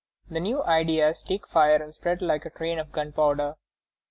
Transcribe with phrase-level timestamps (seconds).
[0.31, 3.53] The new ideas take fire and spread like a train of gunpowder.